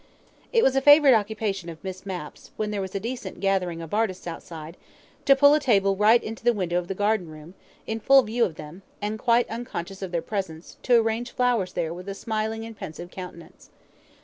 It 0.51 0.63
was 0.63 0.75
a 0.75 0.81
favourite 0.81 1.13
occupation 1.13 1.69
of 1.69 1.83
Miss 1.83 2.07
Mapp's, 2.07 2.49
when 2.57 2.71
there 2.71 2.81
was 2.81 2.95
a 2.95 2.99
decent 2.99 3.39
gathering 3.39 3.83
of 3.83 3.93
artists 3.93 4.25
outside, 4.25 4.75
to 5.25 5.35
pull 5.35 5.53
a 5.53 5.59
table 5.59 5.95
right 5.95 6.23
into 6.23 6.43
the 6.43 6.53
window 6.53 6.79
of 6.79 6.87
the 6.87 6.95
garden 6.95 7.29
room, 7.29 7.53
in 7.85 7.99
full 7.99 8.23
view 8.23 8.43
of 8.43 8.55
them, 8.55 8.81
and, 8.99 9.19
quite 9.19 9.47
unconscious 9.47 10.01
of 10.01 10.09
their 10.11 10.23
presence, 10.23 10.77
to 10.81 10.99
arrange 10.99 11.29
flowers 11.29 11.73
there 11.73 11.93
with 11.93 12.09
a 12.09 12.15
smiling 12.15 12.65
and 12.65 12.77
pensive 12.79 13.11
countenance. 13.11 13.69